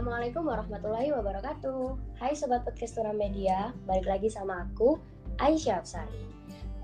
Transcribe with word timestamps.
Assalamualaikum 0.00 0.48
warahmatullahi 0.48 1.12
wabarakatuh. 1.12 2.16
Hai 2.16 2.32
sobat 2.32 2.64
podcast 2.64 2.96
Tura 2.96 3.12
Media, 3.12 3.68
balik 3.84 4.08
lagi 4.08 4.32
sama 4.32 4.64
aku 4.64 4.96
Aisyah 5.36 5.76
Absari. 5.76 6.24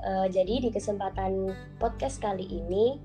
Uh, 0.04 0.28
jadi 0.28 0.60
di 0.60 0.68
kesempatan 0.68 1.48
podcast 1.80 2.20
kali 2.20 2.44
ini 2.44 3.00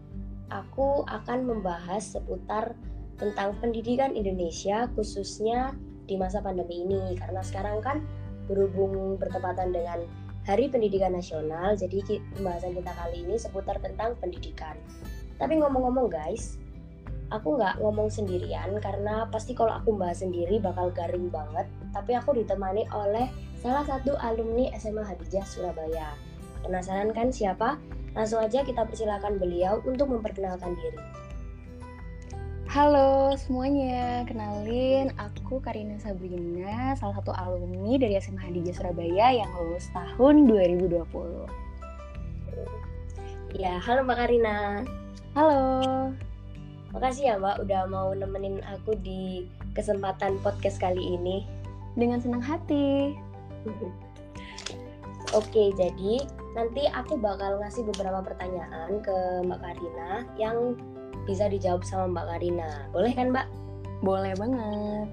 aku 0.52 1.08
akan 1.08 1.48
membahas 1.48 2.12
seputar 2.12 2.76
tentang 3.24 3.56
pendidikan 3.64 4.12
Indonesia 4.12 4.92
khususnya 5.00 5.80
di 6.12 6.20
masa 6.20 6.44
pandemi 6.44 6.84
ini 6.84 7.16
karena 7.16 7.40
sekarang 7.40 7.80
kan 7.80 8.04
berhubung 8.52 9.16
bertepatan 9.16 9.72
dengan 9.72 10.04
Hari 10.44 10.68
Pendidikan 10.68 11.16
Nasional, 11.16 11.80
jadi 11.80 12.20
pembahasan 12.36 12.76
kita 12.76 12.92
kali 13.00 13.24
ini 13.24 13.40
seputar 13.40 13.80
tentang 13.80 14.20
pendidikan. 14.20 14.76
Tapi 15.40 15.56
ngomong-ngomong 15.56 16.12
guys, 16.12 16.60
aku 17.32 17.56
nggak 17.56 17.80
ngomong 17.80 18.12
sendirian 18.12 18.76
karena 18.84 19.24
pasti 19.32 19.56
kalau 19.56 19.72
aku 19.80 19.96
bahas 19.96 20.20
sendiri 20.20 20.60
bakal 20.60 20.92
garing 20.92 21.32
banget 21.32 21.64
tapi 21.96 22.12
aku 22.14 22.36
ditemani 22.36 22.84
oleh 22.92 23.32
salah 23.64 23.88
satu 23.88 24.20
alumni 24.20 24.68
SMA 24.76 25.02
Hadijah 25.02 25.48
Surabaya 25.48 26.12
penasaran 26.62 27.16
kan 27.16 27.32
siapa? 27.32 27.80
langsung 28.12 28.44
aja 28.44 28.68
kita 28.68 28.84
persilakan 28.84 29.40
beliau 29.40 29.80
untuk 29.88 30.12
memperkenalkan 30.12 30.76
diri 30.76 31.00
Halo 32.72 33.36
semuanya, 33.36 34.24
kenalin 34.24 35.12
aku 35.20 35.60
Karina 35.60 36.00
Sabrina, 36.00 36.96
salah 36.96 37.20
satu 37.20 37.36
alumni 37.36 38.00
dari 38.00 38.16
SMA 38.16 38.48
Hadijah 38.48 38.72
Surabaya 38.72 39.44
yang 39.44 39.52
lulus 39.60 39.92
tahun 39.92 40.48
2020. 40.48 41.52
Ya, 43.60 43.76
halo 43.76 44.08
Mbak 44.08 44.18
Karina. 44.24 44.88
Halo. 45.36 46.16
Makasih 46.92 47.24
ya 47.32 47.36
Mbak 47.40 47.64
udah 47.68 47.82
mau 47.88 48.12
nemenin 48.12 48.60
aku 48.68 48.96
di 49.00 49.48
kesempatan 49.72 50.36
podcast 50.44 50.76
kali 50.80 51.00
ini. 51.00 51.48
Dengan 51.96 52.20
senang 52.20 52.44
hati. 52.44 53.16
Oke, 55.40 55.72
jadi 55.80 56.28
nanti 56.52 56.84
aku 56.92 57.16
bakal 57.16 57.64
ngasih 57.64 57.88
beberapa 57.88 58.20
pertanyaan 58.20 59.00
ke 59.00 59.16
Mbak 59.48 59.60
Karina 59.64 60.28
yang 60.36 60.76
bisa 61.24 61.48
dijawab 61.48 61.88
sama 61.88 62.12
Mbak 62.12 62.26
Karina. 62.36 62.72
Boleh 62.92 63.12
kan 63.16 63.32
Mbak? 63.32 63.48
Boleh 64.04 64.34
banget. 64.36 65.08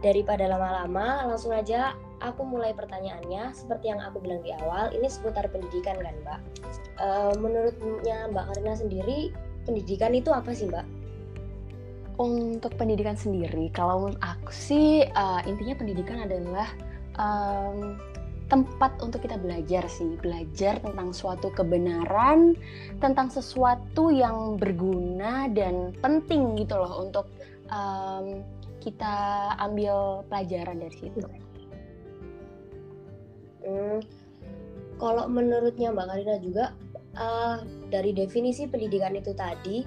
Daripada 0.00 0.48
lama-lama, 0.48 1.28
langsung 1.28 1.52
aja 1.52 1.92
aku 2.22 2.46
mulai 2.46 2.70
pertanyaannya. 2.72 3.50
Seperti 3.52 3.90
yang 3.90 4.00
aku 4.00 4.22
bilang 4.22 4.40
di 4.46 4.54
awal, 4.62 4.94
ini 4.94 5.10
seputar 5.10 5.50
pendidikan 5.50 5.98
kan 5.98 6.14
Mbak? 6.22 6.40
Uh, 7.02 7.34
menurutnya 7.42 8.30
Mbak 8.30 8.44
Karina 8.54 8.74
sendiri, 8.78 9.34
pendidikan 9.66 10.14
itu 10.14 10.30
apa 10.30 10.54
sih 10.54 10.70
Mbak? 10.70 10.86
Untuk 12.22 12.72
pendidikan 12.78 13.18
sendiri, 13.18 13.72
kalau 13.74 14.06
menurut 14.06 14.20
aku 14.22 14.52
sih 14.54 15.02
uh, 15.16 15.42
intinya 15.48 15.74
pendidikan 15.74 16.22
adalah 16.22 16.68
um, 17.18 17.98
tempat 18.52 19.00
untuk 19.00 19.24
kita 19.24 19.40
belajar 19.40 19.88
sih, 19.88 20.20
belajar 20.20 20.76
tentang 20.84 21.16
suatu 21.16 21.48
kebenaran, 21.56 22.52
tentang 23.00 23.32
sesuatu 23.32 24.12
yang 24.12 24.60
berguna 24.60 25.48
dan 25.48 25.96
penting 26.04 26.60
gitu 26.60 26.76
loh 26.76 27.00
untuk 27.00 27.32
um, 27.72 28.44
kita 28.84 29.14
ambil 29.56 30.20
pelajaran 30.28 30.84
dari 30.84 30.96
situ. 31.00 31.24
Hmm, 31.24 31.51
kalau 35.02 35.26
menurutnya 35.26 35.90
Mbak 35.90 36.06
Karina 36.06 36.36
juga 36.38 36.64
uh, 37.18 37.62
dari 37.90 38.14
definisi 38.14 38.70
pendidikan 38.70 39.14
itu 39.18 39.34
tadi, 39.34 39.82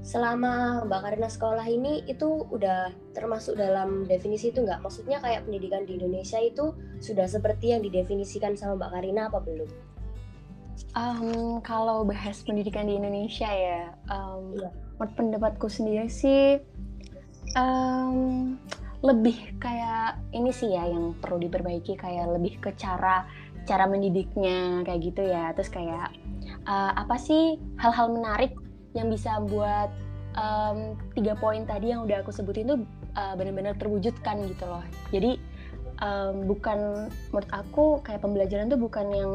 selama 0.00 0.84
Mbak 0.88 1.00
Karina 1.02 1.28
sekolah 1.28 1.66
ini 1.68 2.06
itu 2.08 2.46
udah 2.48 2.94
termasuk 3.12 3.58
dalam 3.58 4.06
definisi 4.06 4.54
itu 4.54 4.64
nggak? 4.64 4.80
Maksudnya 4.80 5.20
kayak 5.20 5.44
pendidikan 5.44 5.82
di 5.84 5.98
Indonesia 5.98 6.38
itu 6.40 6.72
sudah 7.02 7.26
seperti 7.26 7.76
yang 7.76 7.82
didefinisikan 7.84 8.54
sama 8.54 8.78
Mbak 8.80 8.90
Karina 8.94 9.22
apa 9.28 9.38
belum? 9.42 9.70
Um, 10.96 11.60
kalau 11.60 12.02
bahas 12.02 12.40
pendidikan 12.42 12.88
di 12.88 12.96
Indonesia 12.96 13.46
ya, 13.46 13.94
um, 14.10 14.56
iya. 14.58 14.70
menurut 14.98 15.12
pendapatku 15.14 15.68
sendiri 15.68 16.08
sih 16.08 16.58
um, 17.54 18.56
lebih 19.00 19.56
kayak 19.56 20.20
ini 20.36 20.52
sih 20.52 20.76
ya 20.76 20.84
yang 20.84 21.16
perlu 21.16 21.40
diperbaiki 21.40 21.96
kayak 21.96 22.36
lebih 22.36 22.60
ke 22.60 22.76
cara 22.76 23.24
cara 23.64 23.84
mendidiknya 23.88 24.84
kayak 24.84 25.00
gitu 25.12 25.22
ya. 25.24 25.52
Terus 25.56 25.70
kayak 25.72 26.12
uh, 26.68 26.92
apa 26.96 27.16
sih 27.16 27.56
hal-hal 27.80 28.12
menarik 28.12 28.52
yang 28.92 29.08
bisa 29.08 29.40
buat 29.46 29.88
um, 30.36 30.98
tiga 31.16 31.32
poin 31.38 31.64
tadi 31.64 31.94
yang 31.94 32.04
udah 32.04 32.20
aku 32.20 32.34
sebutin 32.34 32.76
tuh 32.76 32.80
uh, 33.16 33.34
benar-benar 33.38 33.76
terwujudkan 33.80 34.44
gitu 34.48 34.64
loh. 34.68 34.84
Jadi 35.14 35.40
um, 36.04 36.44
bukan 36.44 37.08
menurut 37.32 37.50
aku 37.52 38.04
kayak 38.04 38.20
pembelajaran 38.20 38.68
tuh 38.68 38.80
bukan 38.80 39.06
yang 39.12 39.32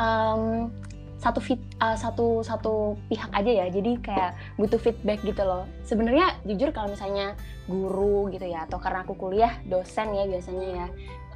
um, 0.00 0.70
satu 1.20 1.36
fit 1.36 1.60
uh, 1.84 1.92
satu 1.94 2.40
satu 2.40 2.96
pihak 3.12 3.28
aja 3.36 3.52
ya. 3.52 3.66
Jadi 3.68 4.00
kayak 4.00 4.32
butuh 4.56 4.80
feedback 4.80 5.20
gitu 5.20 5.44
loh. 5.44 5.68
Sebenarnya 5.84 6.40
jujur 6.48 6.72
kalau 6.72 6.96
misalnya 6.96 7.36
guru 7.68 8.32
gitu 8.32 8.48
ya 8.48 8.64
atau 8.64 8.80
karena 8.80 9.04
aku 9.04 9.14
kuliah 9.14 9.52
dosen 9.68 10.16
ya 10.16 10.24
biasanya 10.26 10.66
ya 10.66 10.86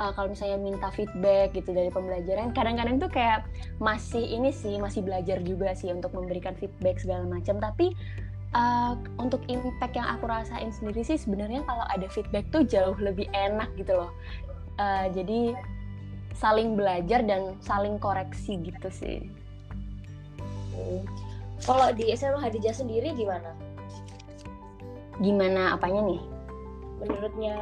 uh, 0.01 0.11
kalau 0.17 0.33
misalnya 0.33 0.59
minta 0.59 0.89
feedback 0.91 1.53
gitu 1.53 1.71
dari 1.77 1.93
pembelajaran 1.93 2.51
kadang-kadang 2.57 2.97
tuh 2.97 3.13
kayak 3.13 3.45
masih 3.79 4.25
ini 4.25 4.51
sih 4.51 4.81
masih 4.81 5.05
belajar 5.05 5.39
juga 5.45 5.77
sih 5.77 5.93
untuk 5.93 6.17
memberikan 6.17 6.57
feedback 6.57 6.99
segala 7.05 7.29
macam. 7.29 7.61
Tapi 7.61 7.93
uh, 8.57 8.97
untuk 9.21 9.45
impact 9.53 9.95
yang 10.01 10.09
aku 10.09 10.25
rasain 10.25 10.73
sendiri 10.73 11.05
sih 11.05 11.21
sebenarnya 11.21 11.61
kalau 11.69 11.85
ada 11.93 12.09
feedback 12.09 12.49
tuh 12.49 12.65
jauh 12.65 12.97
lebih 12.97 13.29
enak 13.37 13.69
gitu 13.77 13.93
loh. 13.93 14.11
Uh, 14.81 15.07
jadi 15.13 15.55
saling 16.35 16.75
belajar 16.75 17.23
dan 17.23 17.55
saling 17.63 17.95
koreksi 18.03 18.59
gitu 18.59 18.91
sih 18.91 19.44
kalau 21.65 21.89
di 21.97 22.13
SMA 22.13 22.41
Hadijah 22.43 22.77
sendiri 22.77 23.17
gimana? 23.17 23.57
Gimana 25.23 25.79
apanya 25.79 26.03
nih? 26.05 26.21
Menurutnya 27.01 27.57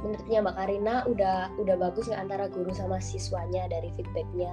menurutnya 0.00 0.38
Mbak 0.40 0.56
Karina 0.56 0.94
udah 1.04 1.36
udah 1.60 1.76
bagus 1.76 2.08
nggak 2.08 2.22
antara 2.24 2.46
guru 2.48 2.72
sama 2.72 3.02
siswanya 3.02 3.68
dari 3.68 3.92
feedbacknya? 3.96 4.52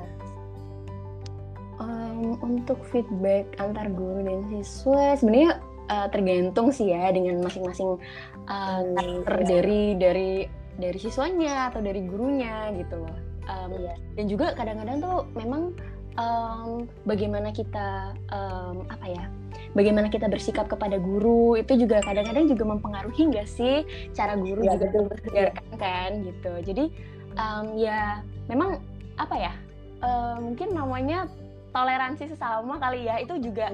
Um, 1.78 2.36
untuk 2.42 2.82
feedback 2.90 3.46
antar 3.62 3.88
guru 3.94 4.26
dan 4.26 4.50
siswa 4.50 5.14
sebenarnya 5.14 5.62
uh, 5.94 6.08
tergantung 6.10 6.74
sih 6.74 6.90
ya 6.90 7.14
dengan 7.14 7.46
masing-masing 7.46 8.02
uh, 8.50 8.82
karakter 8.98 9.38
ya. 9.38 9.46
dari 9.46 9.82
dari 9.96 10.32
dari 10.78 10.98
siswanya 10.98 11.70
atau 11.74 11.82
dari 11.82 12.02
gurunya 12.06 12.74
gitu 12.74 13.02
loh. 13.02 13.18
Um, 13.48 13.72
ya. 13.78 13.96
Dan 14.20 14.26
juga 14.28 14.52
kadang-kadang 14.58 15.00
tuh 15.00 15.18
memang 15.38 15.72
um, 16.18 16.90
bagaimana 17.06 17.54
kita 17.54 18.18
um, 18.34 18.84
apa 18.90 19.06
ya 19.08 19.26
bagaimana 19.78 20.10
kita 20.10 20.26
bersikap 20.28 20.66
kepada 20.68 20.98
guru 20.98 21.56
itu 21.56 21.78
juga 21.78 22.02
kadang-kadang 22.04 22.50
juga 22.50 22.64
mempengaruhi 22.66 23.30
nggak 23.32 23.48
sih 23.48 23.86
cara 24.12 24.34
guru 24.36 24.66
ya, 24.66 24.76
juga 24.76 24.88
mengajarkan 25.06 25.66
kan 25.78 26.12
gitu. 26.26 26.52
Jadi 26.66 26.86
um, 27.38 27.66
ya 27.78 28.26
memang 28.50 28.82
apa 29.18 29.36
ya 29.38 29.54
um, 30.02 30.52
mungkin 30.52 30.74
namanya 30.74 31.30
toleransi 31.72 32.34
sesama 32.34 32.82
kali 32.82 33.06
ya 33.06 33.22
itu 33.22 33.38
juga 33.38 33.74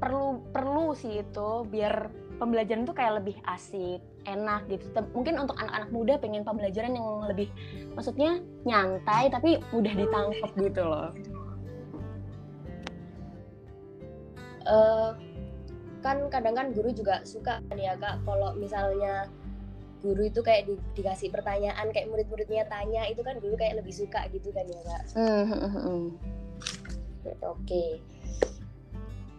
perlu 0.00 0.40
perlu 0.50 0.96
sih 0.96 1.20
itu 1.22 1.50
biar 1.68 2.08
pembelajaran 2.34 2.82
itu 2.82 2.94
kayak 2.96 3.22
lebih 3.22 3.36
asik 3.46 4.00
enak 4.24 4.64
gitu. 4.72 4.88
Mungkin 5.12 5.36
untuk 5.36 5.60
anak-anak 5.60 5.90
muda 5.92 6.14
pengen 6.16 6.42
pembelajaran 6.42 6.96
yang 6.96 7.28
lebih 7.28 7.48
maksudnya 7.92 8.40
nyantai 8.64 9.28
tapi 9.28 9.60
mudah 9.70 9.92
ditangkap 9.92 10.50
gitu 10.56 10.82
loh 10.82 11.12
uh, 14.68 15.16
kan 16.04 16.28
kadang 16.28 16.54
kan 16.56 16.66
guru 16.76 16.92
juga 16.92 17.24
suka 17.24 17.64
kan 17.64 17.78
ya 17.80 17.96
kak 17.96 18.20
kalau 18.28 18.52
misalnya 18.60 19.24
guru 20.04 20.28
itu 20.28 20.44
kayak 20.44 20.68
di, 20.68 20.76
dikasih 21.00 21.32
pertanyaan 21.32 21.88
kayak 21.88 22.12
murid-muridnya 22.12 22.68
tanya 22.68 23.08
itu 23.08 23.24
kan 23.24 23.40
guru 23.40 23.56
kayak 23.56 23.80
lebih 23.80 23.94
suka 23.96 24.28
gitu 24.28 24.52
kan 24.52 24.68
ya 24.68 24.80
kak. 24.84 25.02
Mm 25.16 25.44
-hmm. 25.48 26.02
Oke. 27.24 27.40
Okay. 27.40 27.90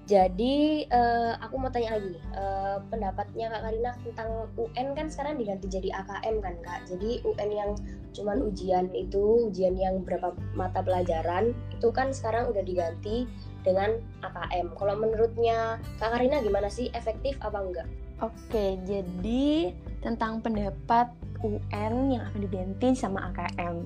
Jadi 0.06 0.86
uh, 0.94 1.34
aku 1.42 1.58
mau 1.58 1.74
tanya 1.74 1.98
lagi 1.98 2.14
uh, 2.38 2.78
pendapatnya 2.94 3.50
Kak 3.50 3.62
Karina 3.66 3.92
tentang 4.06 4.30
UN 4.54 4.94
kan 4.94 5.10
sekarang 5.10 5.42
diganti 5.42 5.66
jadi 5.66 5.90
AKM 5.98 6.46
kan 6.46 6.56
Kak. 6.62 6.80
Jadi 6.86 7.26
UN 7.26 7.50
yang 7.50 7.72
cuman 8.14 8.38
ujian 8.46 8.86
itu 8.94 9.50
ujian 9.50 9.74
yang 9.74 10.06
berapa 10.06 10.38
mata 10.54 10.86
pelajaran 10.86 11.58
itu 11.74 11.90
kan 11.90 12.14
sekarang 12.14 12.54
udah 12.54 12.62
diganti 12.62 13.26
dengan 13.66 13.98
AKM. 14.22 14.78
Kalau 14.78 14.96
menurutnya 14.96 15.82
Kak 15.98 16.14
Karina 16.14 16.40
gimana 16.40 16.70
sih 16.70 16.94
efektif 16.94 17.36
apa 17.42 17.58
enggak? 17.60 17.90
Oke, 18.24 18.80
jadi 18.88 19.76
tentang 20.00 20.40
pendapat 20.40 21.12
UN 21.44 22.16
yang 22.16 22.24
akan 22.32 22.40
diganti 22.46 22.96
sama 22.96 23.34
AKM. 23.34 23.84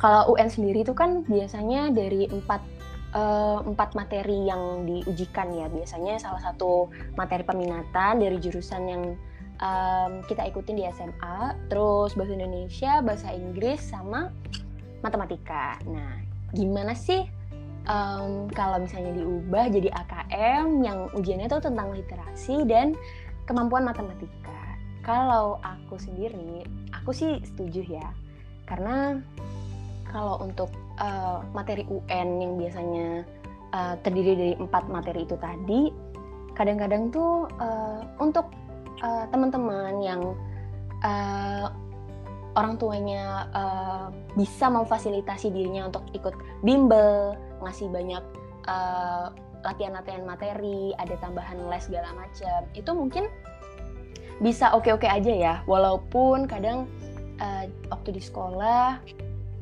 Kalau 0.00 0.32
UN 0.32 0.48
sendiri 0.48 0.86
itu 0.86 0.96
kan 0.96 1.26
biasanya 1.26 1.92
dari 1.92 2.30
empat 2.30 2.62
uh, 3.16 3.60
empat 3.64 3.96
materi 3.96 4.48
yang 4.48 4.84
diujikan 4.84 5.52
ya 5.52 5.66
biasanya 5.72 6.20
salah 6.20 6.40
satu 6.40 6.92
materi 7.16 7.42
peminatan 7.42 8.20
dari 8.20 8.36
jurusan 8.40 8.82
yang 8.88 9.02
um, 9.60 10.20
kita 10.28 10.44
ikutin 10.48 10.76
di 10.76 10.84
SMA 10.92 11.56
terus 11.72 12.12
bahasa 12.12 12.32
Indonesia 12.36 13.00
bahasa 13.00 13.28
Inggris 13.32 13.80
sama 13.80 14.32
matematika 15.00 15.80
nah 15.88 16.20
gimana 16.52 16.92
sih 16.96 17.24
um, 17.86 18.50
kalau 18.52 18.82
misalnya 18.82 19.14
diubah 19.16 19.70
jadi 19.70 19.88
AKM 19.90 20.66
yang 20.82 20.98
ujiannya 21.14 21.46
itu 21.48 21.58
tentang 21.62 21.88
literasi 21.94 22.66
dan 22.66 22.94
kemampuan 23.46 23.86
matematika. 23.86 24.54
Kalau 25.06 25.62
aku 25.62 25.96
sendiri 26.02 26.66
aku 26.90 27.14
sih 27.14 27.38
setuju 27.46 28.02
ya. 28.02 28.08
Karena 28.66 29.22
kalau 30.10 30.42
untuk 30.42 30.70
uh, 30.98 31.42
materi 31.54 31.86
UN 31.86 32.28
yang 32.42 32.52
biasanya 32.58 33.08
uh, 33.70 33.94
terdiri 34.02 34.32
dari 34.34 34.54
empat 34.58 34.90
materi 34.90 35.22
itu 35.22 35.38
tadi, 35.38 35.94
kadang-kadang 36.58 37.14
tuh 37.14 37.46
uh, 37.62 38.02
untuk 38.18 38.50
uh, 39.02 39.30
teman-teman 39.30 40.02
yang 40.02 40.34
uh, 41.06 41.70
orang 42.56 42.80
tuanya 42.80 43.46
uh, 43.52 44.08
bisa 44.34 44.72
memfasilitasi 44.72 45.52
dirinya 45.52 45.92
untuk 45.92 46.02
ikut 46.16 46.34
bimbel, 46.64 47.36
ngasih 47.62 47.88
banyak 47.88 48.24
latihan-latihan 49.62 50.26
uh, 50.26 50.28
materi, 50.28 50.90
ada 50.98 51.14
tambahan 51.22 51.58
les 51.70 51.86
segala 51.86 52.10
macam, 52.18 52.66
itu 52.74 52.90
mungkin 52.90 53.24
bisa 54.42 54.74
oke-oke 54.74 55.06
aja 55.08 55.32
ya, 55.32 55.54
walaupun 55.64 56.44
kadang 56.50 56.90
uh, 57.40 57.64
waktu 57.88 58.18
di 58.18 58.22
sekolah 58.22 59.00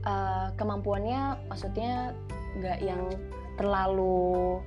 uh, 0.08 0.48
kemampuannya 0.56 1.38
maksudnya 1.46 2.16
nggak 2.58 2.78
yang 2.82 3.02
terlalu 3.54 4.58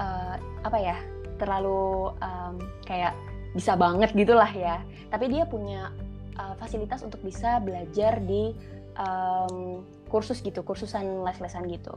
uh, 0.00 0.34
apa 0.66 0.78
ya 0.78 0.96
terlalu 1.38 2.10
um, 2.22 2.54
kayak 2.86 3.14
bisa 3.52 3.74
banget 3.76 4.14
gitulah 4.14 4.48
ya. 4.50 4.80
Tapi 5.12 5.28
dia 5.28 5.44
punya 5.44 5.92
uh, 6.40 6.54
fasilitas 6.56 7.04
untuk 7.04 7.20
bisa 7.20 7.60
belajar 7.60 8.18
di 8.24 8.56
um, 8.96 9.84
kursus 10.12 10.44
gitu 10.44 10.60
kursusan 10.60 11.24
les-lesan 11.24 11.64
gitu 11.72 11.96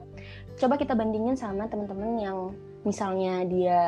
coba 0.55 0.79
kita 0.79 0.95
bandingin 0.95 1.35
sama 1.35 1.67
teman-teman 1.67 2.11
yang 2.15 2.37
misalnya 2.87 3.43
dia 3.43 3.81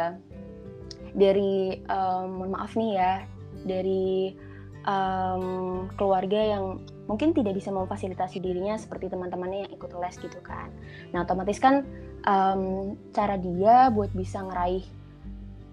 dari 1.15 1.79
um, 1.88 2.44
mohon 2.44 2.51
maaf 2.51 2.75
nih 2.75 3.00
ya 3.00 3.13
dari 3.63 4.35
um, 4.85 5.88
keluarga 5.95 6.59
yang 6.59 6.83
mungkin 7.07 7.31
tidak 7.31 7.56
bisa 7.56 7.71
memfasilitasi 7.71 8.44
dirinya 8.44 8.75
seperti 8.75 9.07
teman-temannya 9.07 9.65
yang 9.68 9.71
ikut 9.71 9.95
les 9.95 10.15
gitu 10.19 10.39
kan. 10.44 10.68
Nah 11.15 11.24
otomatis 11.24 11.57
kan 11.57 11.88
um, 12.27 12.94
cara 13.15 13.39
dia 13.39 13.88
buat 13.89 14.12
bisa 14.12 14.44
ngeraih 14.44 14.83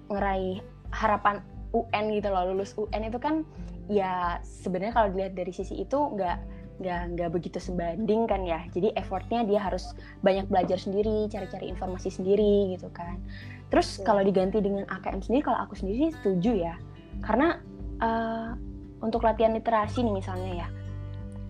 ngeraih 0.09 0.63
harapan 0.95 1.43
UN 1.75 2.05
gitu 2.15 2.29
loh 2.31 2.55
lulus 2.55 2.71
UN 2.79 3.11
itu 3.11 3.19
kan 3.19 3.43
ya 3.91 4.39
sebenarnya 4.47 4.95
kalau 4.95 5.09
dilihat 5.11 5.35
dari 5.35 5.51
sisi 5.51 5.83
itu 5.83 5.99
nggak 5.99 6.54
nggak 6.83 7.03
nggak 7.15 7.31
begitu 7.31 7.59
sebanding 7.63 8.27
kan 8.27 8.43
ya. 8.43 8.67
Jadi 8.75 8.91
effortnya 8.99 9.47
dia 9.47 9.63
harus 9.63 9.95
banyak 10.27 10.51
belajar 10.51 10.79
sendiri 10.79 11.31
cari-cari 11.31 11.71
informasi 11.71 12.11
sendiri 12.11 12.75
gitu 12.75 12.91
kan. 12.91 13.23
Terus 13.71 14.03
kalau 14.03 14.23
diganti 14.27 14.59
dengan 14.59 14.87
AKM 14.91 15.23
sendiri 15.23 15.43
kalau 15.47 15.59
aku 15.63 15.79
sendiri 15.79 16.11
setuju 16.21 16.53
ya. 16.71 16.75
Karena 17.23 17.59
uh, 18.03 18.59
untuk 19.03 19.23
latihan 19.23 19.55
literasi 19.55 20.03
nih 20.03 20.15
misalnya 20.15 20.53
ya. 20.67 20.69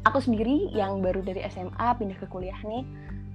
Aku 0.04 0.20
sendiri 0.20 0.68
yang 0.76 1.00
baru 1.00 1.24
dari 1.24 1.40
SMA 1.48 1.88
pindah 1.96 2.18
ke 2.20 2.28
kuliah 2.28 2.58
nih 2.60 2.84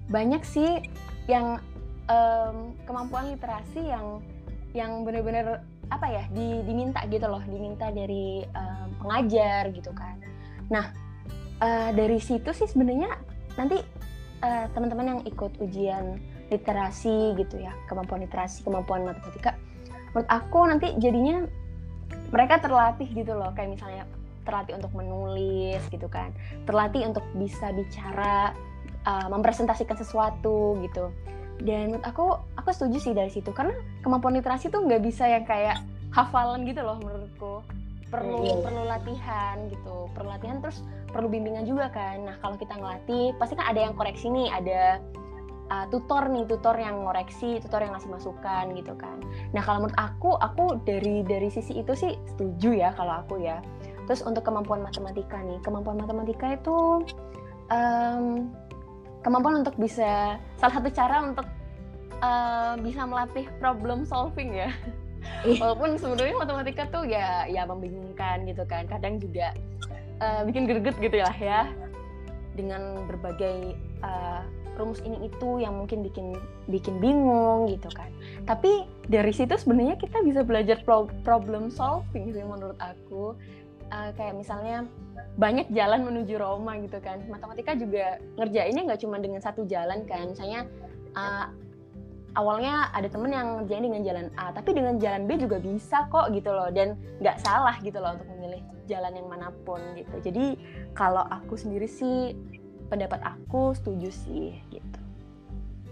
banyak 0.10 0.42
sih 0.42 0.86
yang 1.30 1.62
um, 2.10 2.74
kemampuan 2.86 3.34
literasi 3.34 3.82
yang 3.82 4.22
yang 4.78 5.02
bener-bener 5.02 5.66
apa 5.90 6.06
ya 6.06 6.24
di, 6.30 6.62
diminta 6.70 7.02
gitu 7.10 7.26
loh. 7.26 7.42
Diminta 7.50 7.90
dari 7.90 8.46
um, 8.54 8.94
pengajar 9.02 9.74
gitu 9.74 9.90
kan. 9.98 10.22
Nah 10.70 11.09
uh, 11.62 11.90
dari 11.94 12.20
situ 12.20 12.50
sih 12.52 12.68
sebenarnya 12.68 13.16
nanti 13.56 13.80
uh, 14.44 14.66
teman-teman 14.72 15.18
yang 15.18 15.22
ikut 15.28 15.56
ujian 15.60 16.20
literasi 16.50 17.38
gitu 17.38 17.62
ya 17.62 17.76
kemampuan 17.86 18.26
literasi 18.26 18.66
kemampuan 18.66 19.06
matematika 19.06 19.54
menurut 20.12 20.30
aku 20.30 20.60
nanti 20.66 20.98
jadinya 20.98 21.46
mereka 22.30 22.62
terlatih 22.62 23.10
gitu 23.14 23.34
loh. 23.34 23.52
Kayak 23.54 23.80
misalnya 23.80 24.04
terlatih 24.46 24.74
untuk 24.78 24.92
menulis 24.98 25.82
gitu 25.90 26.08
kan. 26.10 26.34
Terlatih 26.66 27.06
untuk 27.10 27.26
bisa 27.38 27.74
bicara 27.74 28.54
uh, 29.06 29.28
mempresentasikan 29.30 29.98
sesuatu 29.98 30.78
gitu. 30.82 31.14
Dan 31.60 31.92
menurut 31.92 32.06
aku 32.08 32.26
aku 32.56 32.70
setuju 32.72 32.98
sih 33.02 33.14
dari 33.14 33.30
situ. 33.30 33.52
Karena 33.52 33.76
kemampuan 34.06 34.38
literasi 34.38 34.72
tuh 34.72 34.86
nggak 34.86 35.02
bisa 35.04 35.28
yang 35.28 35.46
kayak 35.46 35.82
hafalan 36.10 36.66
gitu 36.66 36.82
loh 36.82 36.98
menurutku 36.98 37.62
perlu 38.10 38.42
mm. 38.42 38.62
perlu 38.66 38.84
latihan 38.90 39.56
gitu 39.70 40.10
perlu 40.18 40.30
latihan 40.34 40.58
terus 40.60 40.82
perlu 41.10 41.30
bimbingan 41.30 41.66
juga 41.66 41.90
kan 41.94 42.26
nah 42.26 42.36
kalau 42.42 42.58
kita 42.58 42.74
ngelatih 42.78 43.34
pasti 43.38 43.54
kan 43.58 43.70
ada 43.70 43.80
yang 43.86 43.94
koreksi 43.94 44.28
nih 44.30 44.50
ada 44.50 44.82
uh, 45.70 45.86
tutor 45.94 46.26
nih 46.30 46.46
tutor 46.50 46.74
yang 46.78 47.06
ngoreksi 47.06 47.62
tutor 47.62 47.86
yang 47.86 47.94
ngasih 47.94 48.10
masukan 48.10 48.66
gitu 48.74 48.94
kan 48.98 49.22
nah 49.54 49.62
kalau 49.62 49.86
menurut 49.86 49.98
aku 49.98 50.34
aku 50.42 50.82
dari 50.84 51.22
dari 51.22 51.54
sisi 51.54 51.82
itu 51.82 51.94
sih 51.94 52.18
setuju 52.34 52.74
ya 52.74 52.90
kalau 52.98 53.22
aku 53.22 53.42
ya 53.42 53.62
Terus 54.10 54.26
untuk 54.26 54.42
kemampuan 54.42 54.82
matematika 54.82 55.38
nih, 55.38 55.62
kemampuan 55.62 56.02
matematika 56.02 56.58
itu 56.58 57.06
um, 57.70 58.50
kemampuan 59.22 59.62
untuk 59.62 59.78
bisa 59.78 60.42
salah 60.58 60.74
satu 60.82 60.90
cara 60.90 61.22
untuk 61.30 61.46
uh, 62.26 62.74
bisa 62.82 63.06
melatih 63.06 63.46
problem 63.62 64.10
solving 64.10 64.66
ya. 64.66 64.74
Walaupun 65.45 65.95
sebenarnya 65.95 66.36
matematika 66.38 66.83
tuh 66.92 67.04
ya 67.07 67.45
ya 67.48 67.63
membingungkan 67.66 68.44
gitu 68.48 68.63
kan. 68.68 68.86
Kadang 68.88 69.19
juga 69.19 69.56
uh, 70.19 70.42
bikin 70.48 70.68
greget 70.68 70.95
gitu 71.00 71.18
lah 71.19 71.36
ya. 71.38 71.69
Dengan 72.56 73.07
berbagai 73.07 73.75
uh, 74.04 74.44
rumus 74.80 75.04
ini 75.04 75.27
itu 75.27 75.60
yang 75.60 75.75
mungkin 75.75 76.04
bikin 76.04 76.36
bikin 76.71 77.00
bingung 77.04 77.68
gitu 77.71 77.92
kan. 77.92 78.12
Tapi 78.48 78.88
dari 79.07 79.31
situ 79.36 79.56
sebenarnya 79.56 80.00
kita 80.00 80.24
bisa 80.24 80.44
belajar 80.44 80.80
problem 81.24 81.68
solving 81.68 82.31
sih 82.31 82.44
menurut 82.44 82.80
aku 82.80 83.36
uh, 83.92 84.10
kayak 84.16 84.38
misalnya 84.38 84.86
banyak 85.39 85.68
jalan 85.71 86.04
menuju 86.04 86.36
Roma 86.36 86.75
gitu 86.83 87.00
kan 87.00 87.24
matematika 87.31 87.75
juga 87.75 88.19
ngerjainnya 88.36 88.92
nggak 88.92 89.01
cuma 89.04 89.18
dengan 89.24 89.39
satu 89.39 89.63
jalan 89.68 90.04
kan 90.04 90.31
misalnya 90.31 90.68
uh, 91.16 91.48
awalnya 92.38 92.94
ada 92.94 93.10
temen 93.10 93.34
yang 93.34 93.62
ngerjain 93.62 93.86
dengan 93.86 94.02
jalan 94.06 94.28
A 94.38 94.54
tapi 94.54 94.76
dengan 94.78 95.02
jalan 95.02 95.26
B 95.26 95.40
juga 95.42 95.57
bisa 95.57 96.06
kok 96.12 96.30
gitu 96.33 96.54
loh 96.54 96.69
dan 96.69 97.00
nggak 97.24 97.42
salah 97.42 97.78
gitu 97.81 97.98
loh 97.98 98.14
untuk 98.14 98.30
memilih 98.38 98.62
jalan 98.90 99.14
yang 99.14 99.28
mana 99.30 99.54
pun 99.66 99.81
gitu. 99.94 100.16
Jadi 100.21 100.57
kalau 100.98 101.21
aku 101.30 101.54
sendiri 101.57 101.86
sih 101.86 102.33
pendapat 102.90 103.21
aku 103.21 103.78
setuju 103.78 104.09
sih 104.09 104.57
gitu. 104.74 105.00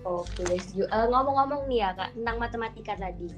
Oke 0.02 0.46
setuju. 0.58 0.90
Uh, 0.90 1.08
ngomong-ngomong 1.14 1.70
nih 1.70 1.86
ya 1.86 1.90
kak 1.94 2.18
tentang 2.18 2.38
matematika 2.42 2.94
tadi. 2.98 3.30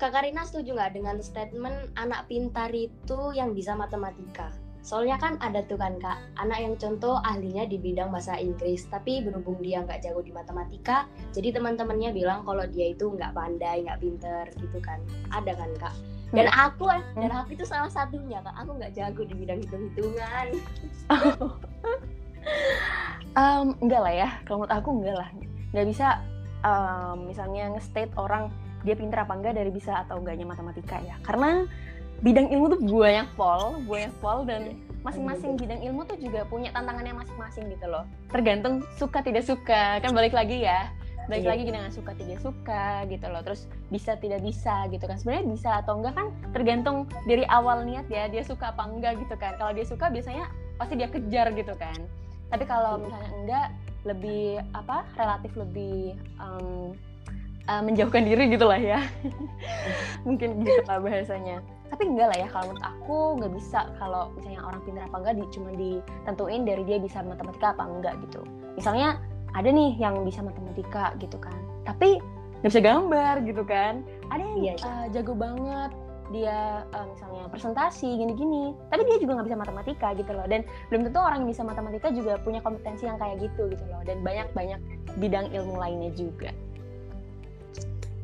Kak 0.00 0.16
Karina 0.16 0.48
setuju 0.48 0.80
nggak 0.80 0.96
dengan 0.96 1.16
statement 1.20 1.92
anak 2.00 2.24
pintar 2.24 2.72
itu 2.72 3.36
yang 3.36 3.52
bisa 3.52 3.76
matematika? 3.76 4.48
Soalnya 4.80 5.20
kan 5.20 5.36
ada 5.44 5.60
tuh 5.68 5.76
kan 5.76 6.00
kak, 6.00 6.16
anak 6.40 6.58
yang 6.60 6.74
contoh 6.80 7.20
ahlinya 7.20 7.68
di 7.68 7.76
bidang 7.76 8.08
bahasa 8.08 8.40
Inggris, 8.40 8.88
tapi 8.88 9.20
berhubung 9.20 9.60
dia 9.60 9.84
nggak 9.84 10.00
jago 10.00 10.24
di 10.24 10.32
matematika, 10.32 11.04
jadi 11.36 11.60
teman-temannya 11.60 12.16
bilang 12.16 12.40
kalau 12.48 12.64
dia 12.64 12.96
itu 12.96 13.12
nggak 13.12 13.36
pandai, 13.36 13.84
nggak 13.84 14.00
pinter 14.00 14.44
gitu 14.56 14.78
kan. 14.80 14.98
Ada 15.30 15.52
kan 15.52 15.70
kak? 15.76 15.94
Dan 16.30 16.46
hmm. 16.48 16.64
aku, 16.64 16.84
hmm. 16.88 17.20
dan 17.20 17.30
aku 17.36 17.48
itu 17.58 17.64
salah 17.68 17.92
satunya 17.92 18.40
kak, 18.40 18.56
aku 18.56 18.70
nggak 18.80 18.92
jago 18.96 19.22
di 19.28 19.34
bidang 19.36 19.60
hitung-hitungan. 19.60 20.46
um, 23.40 23.76
enggak 23.84 24.00
lah 24.00 24.14
ya, 24.16 24.28
kalau 24.48 24.64
menurut 24.64 24.72
aku 24.72 24.88
enggak 24.96 25.16
lah. 25.20 25.28
Nggak 25.70 25.86
bisa 25.92 26.06
um, 26.64 27.28
misalnya 27.28 27.68
nge-state 27.76 28.16
orang 28.16 28.48
dia 28.80 28.96
pinter 28.96 29.20
apa 29.20 29.36
enggak 29.36 29.60
dari 29.60 29.68
bisa 29.68 30.04
atau 30.04 30.20
enggaknya 30.20 30.48
matematika 30.48 30.96
ya 31.04 31.16
karena 31.20 31.68
bidang 32.20 32.52
ilmu 32.52 32.66
tuh 32.76 32.80
banyak 32.80 33.28
pol. 33.36 33.80
Banyak 33.88 34.12
pol 34.20 34.44
dan 34.44 34.76
masing-masing 35.00 35.56
bidang 35.56 35.80
ilmu 35.80 36.04
tuh 36.04 36.16
juga 36.20 36.44
punya 36.44 36.68
tantangannya 36.76 37.16
masing-masing 37.16 37.72
gitu 37.72 37.86
loh. 37.88 38.04
Tergantung 38.28 38.84
suka 39.00 39.24
tidak 39.24 39.44
suka. 39.48 40.00
Kan 40.04 40.12
balik 40.12 40.36
lagi 40.36 40.64
ya. 40.64 40.92
Balik 41.28 41.46
iya. 41.46 41.50
lagi 41.52 41.62
dengan 41.68 41.92
suka 41.94 42.12
tidak 42.16 42.40
suka 42.44 43.08
gitu 43.08 43.26
loh. 43.28 43.40
Terus 43.44 43.64
bisa 43.88 44.16
tidak 44.20 44.44
bisa 44.44 44.88
gitu 44.92 45.04
kan. 45.08 45.16
Sebenarnya 45.16 45.44
bisa 45.48 45.70
atau 45.80 46.00
enggak 46.00 46.14
kan 46.16 46.26
tergantung 46.52 47.08
dari 47.24 47.44
awal 47.48 47.84
niat 47.88 48.06
ya 48.12 48.28
dia 48.28 48.44
suka 48.44 48.72
apa 48.76 48.84
enggak 48.84 49.16
gitu 49.20 49.34
kan. 49.40 49.56
Kalau 49.56 49.72
dia 49.72 49.86
suka 49.88 50.12
biasanya 50.12 50.48
pasti 50.76 50.94
dia 51.00 51.08
kejar 51.08 51.52
gitu 51.56 51.72
kan. 51.80 51.96
Tapi 52.52 52.64
kalau 52.68 53.00
iya. 53.00 53.02
misalnya 53.08 53.30
enggak 53.40 53.66
lebih 54.00 54.44
apa 54.72 55.04
relatif 55.16 55.52
lebih 55.60 56.16
um, 56.40 56.96
uh, 57.68 57.82
menjauhkan 57.84 58.28
diri 58.28 58.52
gitu 58.52 58.68
lah 58.68 58.80
ya. 58.80 59.00
Mungkin 60.28 60.60
gitu 60.66 60.82
lah 60.84 61.00
bahasanya 61.00 61.64
tapi 61.90 62.02
enggak 62.06 62.30
lah 62.30 62.38
ya 62.38 62.48
kalau 62.48 62.64
menurut 62.70 62.86
aku 62.86 63.16
nggak 63.42 63.52
bisa 63.58 63.80
kalau 63.98 64.30
misalnya 64.38 64.62
orang 64.62 64.80
pintar 64.86 65.02
apa 65.10 65.16
enggak 65.18 65.34
di, 65.36 65.44
cuma 65.50 65.70
ditentuin 65.74 66.62
dari 66.62 66.82
dia 66.86 66.98
bisa 67.02 67.18
matematika 67.26 67.74
apa 67.74 67.84
enggak 67.84 68.14
gitu. 68.30 68.40
Misalnya 68.78 69.18
ada 69.58 69.68
nih 69.68 69.98
yang 69.98 70.22
bisa 70.22 70.40
matematika 70.46 71.10
gitu 71.18 71.34
kan 71.42 71.58
tapi 71.82 72.22
nggak 72.60 72.70
bisa 72.70 72.82
gambar 72.84 73.34
gitu 73.42 73.62
kan. 73.64 74.04
Ada 74.30 74.42
yang 74.44 74.56
iya, 74.62 74.72
iya. 74.76 74.86
Uh, 74.86 75.06
jago 75.10 75.32
banget 75.34 75.90
dia 76.30 76.86
uh, 76.94 77.06
misalnya 77.10 77.50
presentasi 77.50 78.06
gini-gini 78.06 78.78
tapi 78.86 79.02
dia 79.02 79.18
juga 79.18 79.40
nggak 79.40 79.48
bisa 79.50 79.58
matematika 79.58 80.08
gitu 80.14 80.30
loh. 80.30 80.46
Dan 80.46 80.62
belum 80.92 81.10
tentu 81.10 81.18
orang 81.18 81.42
yang 81.42 81.50
bisa 81.50 81.62
matematika 81.66 82.08
juga 82.14 82.38
punya 82.38 82.62
kompetensi 82.62 83.08
yang 83.08 83.18
kayak 83.18 83.42
gitu 83.42 83.66
gitu 83.72 83.84
loh 83.90 84.00
dan 84.06 84.22
banyak 84.22 84.46
banyak 84.54 84.78
bidang 85.18 85.50
ilmu 85.50 85.74
lainnya 85.80 86.14
juga. 86.14 86.54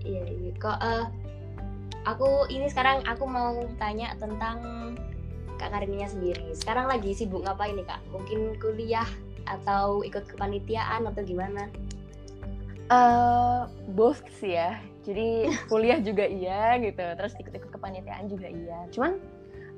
Iya 0.06 0.24
iya. 0.30 0.52
Kok 0.62 0.78
uh, 0.78 1.04
aku 2.06 2.46
ini 2.48 2.70
sekarang 2.70 3.02
aku 3.04 3.26
mau 3.26 3.66
tanya 3.82 4.14
tentang 4.16 4.62
kak 5.58 5.72
Karininya 5.72 6.06
sendiri. 6.06 6.54
Sekarang 6.54 6.86
lagi 6.86 7.12
sibuk 7.12 7.42
ngapain 7.42 7.74
nih 7.74 7.84
kak? 7.84 8.00
Mungkin 8.14 8.60
kuliah 8.62 9.08
atau 9.48 10.06
ikut 10.06 10.28
kepanitiaan 10.30 11.08
atau 11.10 11.22
gimana? 11.26 11.66
Uh, 12.86 13.66
both 13.98 14.22
sih 14.38 14.54
ya. 14.54 14.78
Jadi 15.02 15.50
kuliah 15.72 15.98
juga 15.98 16.24
iya 16.28 16.78
gitu 16.78 17.02
terus 17.02 17.34
ikut-ikut 17.40 17.70
kepanitiaan 17.74 18.30
juga 18.30 18.48
iya. 18.52 18.86
Cuman 18.94 19.18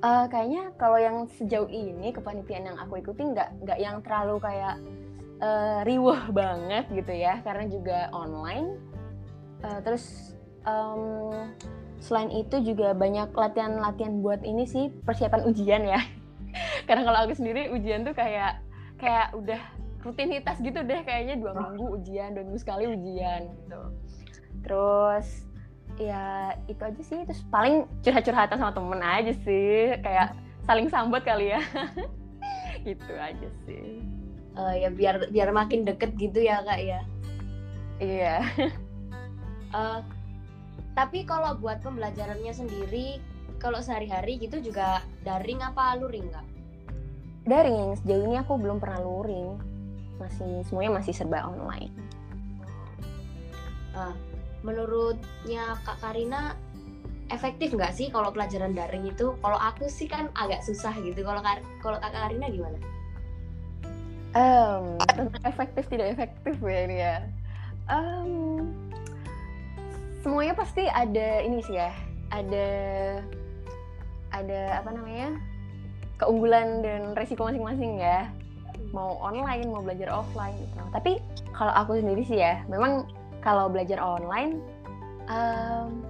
uh, 0.04 0.26
kayaknya 0.28 0.74
kalau 0.76 0.98
yang 1.00 1.24
sejauh 1.40 1.70
ini 1.70 2.12
kepanitiaan 2.12 2.68
yang 2.74 2.78
aku 2.78 3.00
ikuti 3.00 3.24
nggak 3.24 3.64
nggak 3.64 3.78
yang 3.80 3.96
terlalu 4.04 4.36
kayak 4.42 4.76
uh, 5.40 5.80
riwah 5.86 6.28
banget 6.34 6.84
gitu 6.92 7.14
ya. 7.14 7.40
Karena 7.46 7.64
juga 7.70 8.12
online. 8.12 8.76
Uh, 9.58 9.80
terus 9.82 10.34
um, 10.62 11.50
selain 11.98 12.30
itu 12.30 12.62
juga 12.62 12.94
banyak 12.94 13.34
latihan-latihan 13.34 14.22
buat 14.22 14.42
ini 14.46 14.64
sih 14.64 14.90
persiapan 15.02 15.46
ujian 15.46 15.82
ya. 15.86 16.00
Karena 16.88 17.02
kalau 17.04 17.18
aku 17.26 17.34
sendiri 17.34 17.70
ujian 17.74 18.06
tuh 18.06 18.14
kayak 18.14 18.62
kayak 18.98 19.34
udah 19.34 19.60
rutinitas 20.02 20.58
gitu 20.62 20.78
deh 20.86 21.02
kayaknya 21.02 21.38
dua 21.42 21.52
minggu 21.54 21.98
ujian 21.98 22.34
dua 22.34 22.46
minggu 22.46 22.60
sekali 22.62 22.86
ujian 22.86 23.50
gitu. 23.50 23.80
Terus 24.62 25.26
ya 25.98 26.54
itu 26.70 26.82
aja 26.82 27.02
sih. 27.02 27.20
Terus 27.26 27.42
paling 27.50 27.86
curhat-curhatan 28.06 28.58
sama 28.58 28.72
temen 28.72 29.02
aja 29.02 29.34
sih. 29.42 29.98
Kayak 30.00 30.38
saling 30.64 30.88
sambut 30.88 31.22
kali 31.26 31.54
ya. 31.54 31.60
Gitu 32.86 33.12
aja 33.18 33.48
sih. 33.66 34.00
Uh, 34.54 34.74
ya 34.74 34.88
biar 34.90 35.30
biar 35.34 35.50
makin 35.50 35.82
deket 35.82 36.14
gitu 36.14 36.42
ya 36.42 36.62
kak 36.62 36.78
ya. 36.78 37.00
Iya. 37.98 38.36
Uh, 39.74 40.00
tapi 40.98 41.22
kalau 41.22 41.54
buat 41.62 41.78
pembelajarannya 41.78 42.50
sendiri 42.50 43.22
kalau 43.62 43.78
sehari-hari 43.78 44.42
gitu 44.42 44.58
juga 44.58 45.06
daring 45.22 45.62
apa 45.62 45.94
luring 45.94 46.26
nggak 46.26 46.46
daring 47.46 47.94
sejauh 48.02 48.26
ini 48.26 48.42
aku 48.42 48.58
belum 48.58 48.82
pernah 48.82 48.98
luring 49.06 49.54
masih 50.18 50.66
semuanya 50.66 50.98
masih 50.98 51.14
serba 51.14 51.46
online 51.46 51.94
uh, 53.94 54.10
menurutnya 54.66 55.78
Kak 55.86 56.02
Karina 56.02 56.58
efektif 57.30 57.76
nggak 57.76 57.94
sih 57.94 58.08
kalau 58.08 58.32
pelajaran 58.32 58.72
daring 58.72 59.04
itu? 59.04 59.36
Kalau 59.38 59.58
aku 59.60 59.86
sih 59.86 60.08
kan 60.08 60.32
agak 60.32 60.64
susah 60.64 60.96
gitu. 61.04 61.20
Kalau 61.20 61.44
kalau 61.84 62.00
Kak 62.00 62.12
Karina 62.12 62.48
gimana? 62.48 62.78
Um, 64.32 64.96
efektif 65.50 65.88
tidak 65.92 66.16
efektif 66.16 66.56
ya 66.60 66.80
ini 66.88 66.96
ya. 67.00 67.16
Um, 67.88 68.72
semuanya 70.22 70.54
pasti 70.54 70.86
ada 70.86 71.42
ini 71.42 71.58
sih 71.64 71.76
ya. 71.76 71.92
Ada 72.28 72.68
ada 74.34 74.60
apa 74.84 74.90
namanya 74.92 75.38
keunggulan 76.20 76.84
dan 76.84 77.16
resiko 77.16 77.48
masing-masing 77.48 77.98
ya. 78.02 78.28
Mau 78.92 79.20
online, 79.20 79.68
mau 79.68 79.84
belajar 79.84 80.08
offline 80.12 80.56
gitu. 80.58 80.80
Tapi 80.92 81.20
kalau 81.52 81.72
aku 81.76 82.00
sendiri 82.00 82.24
sih 82.24 82.40
ya, 82.40 82.64
memang 82.66 83.04
kalau 83.44 83.70
belajar 83.70 84.00
online 84.00 84.60
um, 85.28 86.02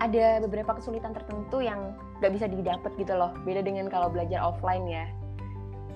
ada 0.00 0.44
beberapa 0.44 0.76
kesulitan 0.76 1.16
tertentu 1.16 1.64
yang 1.64 1.96
nggak 2.20 2.32
bisa 2.32 2.46
didapat 2.48 2.92
gitu 2.96 3.12
loh 3.16 3.32
beda 3.44 3.60
dengan 3.64 3.88
kalau 3.88 4.08
belajar 4.08 4.40
offline 4.40 4.84
ya 4.88 5.04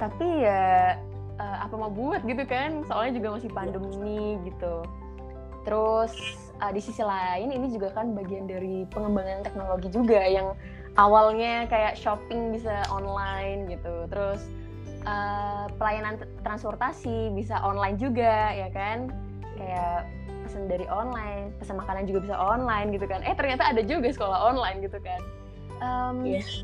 tapi 0.01 0.45
ya 0.45 0.97
uh, 1.37 1.59
apa 1.65 1.75
mau 1.77 1.93
buat 1.93 2.25
gitu 2.25 2.45
kan 2.49 2.85
soalnya 2.89 3.21
juga 3.21 3.29
masih 3.41 3.51
pandemi 3.53 4.41
gitu 4.49 4.85
terus 5.65 6.13
uh, 6.61 6.73
di 6.73 6.81
sisi 6.81 7.01
lain 7.01 7.51
ini 7.51 7.73
juga 7.73 7.91
kan 7.97 8.13
bagian 8.13 8.47
dari 8.47 8.85
pengembangan 8.93 9.43
teknologi 9.45 9.89
juga 9.91 10.21
yang 10.21 10.53
awalnya 10.99 11.67
kayak 11.71 11.97
shopping 11.97 12.53
bisa 12.55 12.85
online 12.93 13.71
gitu. 13.71 14.07
Terus 14.13 14.41
uh, 15.09 15.67
pelayanan 15.81 16.21
transportasi 16.45 17.33
bisa 17.35 17.61
online 17.65 17.97
juga 17.97 18.53
ya 18.53 18.69
kan? 18.73 19.09
Kayak 19.57 20.09
pesan 20.49 20.67
dari 20.67 20.87
online 20.89 21.55
pesan 21.61 21.79
makanan 21.79 22.09
juga 22.09 22.19
bisa 22.27 22.37
online 22.37 22.91
gitu 22.97 23.07
kan. 23.07 23.21
Eh 23.23 23.37
ternyata 23.37 23.71
ada 23.71 23.83
juga 23.85 24.09
sekolah 24.11 24.39
online 24.53 24.85
gitu 24.85 24.99
kan. 25.01 25.21
Um, 25.81 26.29
yes. 26.29 26.61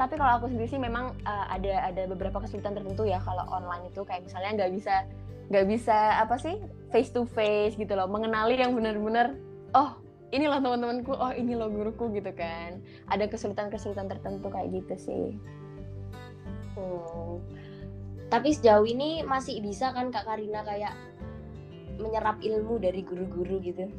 tapi 0.00 0.14
kalau 0.16 0.38
aku 0.38 0.46
sendiri 0.48 0.70
sih 0.70 0.80
memang 0.80 1.12
uh, 1.26 1.46
ada 1.50 1.90
ada 1.92 2.06
beberapa 2.08 2.40
kesulitan 2.40 2.72
tertentu 2.72 3.04
ya 3.04 3.18
kalau 3.20 3.44
online 3.50 3.90
itu. 3.90 4.06
Kayak 4.06 4.30
misalnya 4.30 4.64
nggak 4.64 4.72
bisa 4.78 4.94
nggak 5.48 5.66
bisa 5.68 6.20
apa 6.20 6.36
sih 6.36 6.56
face 6.92 7.12
to 7.12 7.24
face 7.24 7.76
gitu 7.76 7.92
loh 7.96 8.08
mengenali 8.08 8.60
yang 8.60 8.76
benar-benar 8.76 9.36
oh 9.72 9.96
inilah 10.28 10.60
teman-temanku 10.60 11.16
oh 11.16 11.32
ini 11.32 11.56
loh 11.56 11.72
guruku 11.72 12.12
gitu 12.12 12.32
kan 12.36 12.84
ada 13.08 13.24
kesulitan-kesulitan 13.24 14.12
tertentu 14.12 14.52
kayak 14.52 14.68
gitu 14.76 14.94
sih 15.00 15.26
hmm. 16.76 17.40
tapi 18.28 18.52
sejauh 18.52 18.84
ini 18.84 19.24
masih 19.24 19.64
bisa 19.64 19.88
kan 19.96 20.12
kak 20.12 20.28
Karina 20.28 20.60
kayak 20.68 20.92
menyerap 21.98 22.38
ilmu 22.40 22.78
dari 22.78 23.02
guru-guru 23.02 23.58
gitu? 23.60 23.90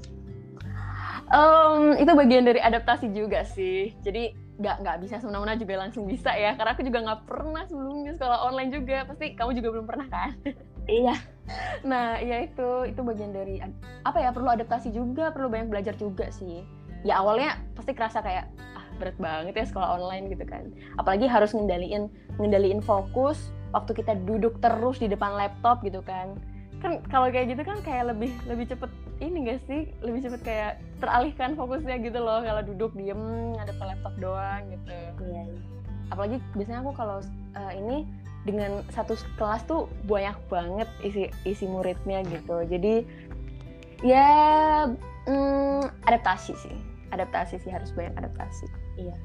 Um, 1.30 1.94
itu 2.00 2.10
bagian 2.10 2.48
dari 2.48 2.58
adaptasi 2.58 3.14
juga 3.14 3.46
sih. 3.46 3.94
Jadi 4.02 4.34
nggak 4.60 4.76
nggak 4.82 4.98
bisa 5.06 5.22
semena-mena 5.22 5.56
juga 5.60 5.78
langsung 5.78 6.10
bisa 6.10 6.34
ya. 6.34 6.58
Karena 6.58 6.74
aku 6.74 6.82
juga 6.82 7.00
nggak 7.06 7.22
pernah 7.30 7.64
sebelumnya 7.70 8.18
sekolah 8.18 8.40
online 8.50 8.72
juga. 8.74 9.06
Pasti 9.06 9.38
kamu 9.38 9.52
juga 9.54 9.70
belum 9.78 9.86
pernah 9.86 10.08
kan? 10.10 10.34
Iya. 10.90 11.16
Nah, 11.84 12.20
ya 12.20 12.44
itu 12.44 12.86
itu 12.86 13.02
bagian 13.02 13.32
dari 13.32 13.64
apa 14.06 14.18
ya? 14.20 14.30
Perlu 14.36 14.52
adaptasi 14.52 14.94
juga, 14.94 15.32
perlu 15.32 15.48
banyak 15.50 15.72
belajar 15.72 15.96
juga 15.96 16.28
sih. 16.30 16.62
Ya 17.08 17.24
awalnya 17.24 17.58
pasti 17.74 17.96
kerasa 17.96 18.20
kayak 18.20 18.52
ah 18.76 18.86
berat 19.00 19.16
banget 19.16 19.54
ya 19.56 19.66
sekolah 19.66 19.98
online 19.98 20.28
gitu 20.30 20.44
kan. 20.44 20.70
Apalagi 21.00 21.26
harus 21.26 21.56
ngendaliin 21.56 22.12
ngendaliin 22.38 22.84
fokus 22.84 23.50
waktu 23.72 24.02
kita 24.02 24.18
duduk 24.26 24.58
terus 24.60 24.98
di 24.98 25.08
depan 25.08 25.38
laptop 25.38 25.82
gitu 25.86 26.02
kan 26.02 26.38
kan 26.80 27.04
kalau 27.12 27.28
kayak 27.28 27.52
gitu 27.54 27.62
kan 27.68 27.78
kayak 27.84 28.08
lebih 28.16 28.32
lebih 28.48 28.66
cepet 28.72 28.92
ini 29.20 29.52
gak 29.52 29.60
sih 29.68 29.92
lebih 30.00 30.24
cepet 30.24 30.42
kayak 30.48 30.74
teralihkan 31.04 31.54
fokusnya 31.60 32.00
gitu 32.00 32.24
loh 32.24 32.40
kalau 32.40 32.64
duduk 32.64 32.92
diem 32.96 33.20
ada 33.60 33.76
ke 33.76 33.84
laptop 33.84 34.16
doang 34.16 34.64
gitu 34.72 34.96
iya, 35.28 35.44
iya. 35.44 35.60
apalagi 36.08 36.40
biasanya 36.56 36.80
aku 36.88 36.92
kalau 36.96 37.20
uh, 37.60 37.74
ini 37.76 38.08
dengan 38.50 38.82
satu 38.90 39.14
kelas 39.38 39.64
tuh 39.70 39.86
banyak 40.10 40.36
banget 40.50 40.90
isi 41.06 41.30
isi 41.46 41.66
muridnya 41.70 42.26
gitu 42.26 42.66
jadi 42.66 43.06
ya 44.02 44.28
mm, 45.28 45.86
adaptasi 46.10 46.54
sih 46.58 46.76
adaptasi 47.14 47.62
sih 47.62 47.72
harus 47.72 47.94
banyak 47.94 48.14
adaptasi 48.18 48.66
iya 48.98 49.16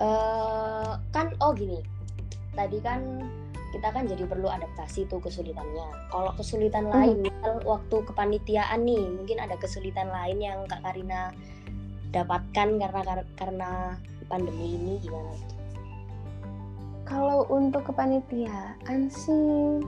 uh, 0.00 0.96
kan 1.12 1.34
oh 1.44 1.52
gini 1.52 1.84
tadi 2.56 2.78
kan 2.82 3.00
kita 3.70 3.88
kan 3.94 4.02
jadi 4.02 4.26
perlu 4.26 4.50
adaptasi 4.50 5.06
tuh 5.06 5.22
kesulitannya. 5.22 6.10
Kalau 6.10 6.34
kesulitan 6.34 6.90
hmm. 6.90 6.94
lain, 6.94 7.16
misal 7.22 7.62
waktu 7.62 7.96
kepanitiaan 8.02 8.82
nih, 8.82 8.98
mungkin 8.98 9.38
ada 9.38 9.54
kesulitan 9.62 10.10
lain 10.10 10.42
yang 10.42 10.58
Kak 10.66 10.82
Karina 10.82 11.30
dapatkan 12.10 12.68
karena 12.82 13.22
karena 13.38 13.70
pandemi 14.26 14.74
ini 14.74 14.98
gimana? 14.98 15.59
Kalau 17.10 17.42
untuk 17.50 17.90
kepanitiaan 17.90 19.10
sih 19.10 19.82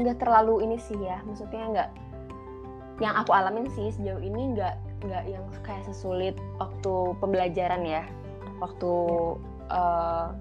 nggak 0.00 0.16
um, 0.16 0.20
terlalu 0.20 0.64
ini 0.64 0.80
sih 0.80 0.96
ya, 0.96 1.20
maksudnya 1.28 1.68
nggak 1.68 1.90
yang 3.04 3.12
aku 3.20 3.36
alamin 3.36 3.68
sih 3.76 3.92
sejauh 3.92 4.24
ini 4.24 4.56
nggak 4.56 4.80
nggak 5.04 5.24
yang 5.28 5.44
kayak 5.60 5.84
sesulit 5.84 6.32
waktu 6.56 7.12
pembelajaran 7.20 7.84
ya, 7.84 8.08
waktu 8.64 8.92
uh, 9.68 10.32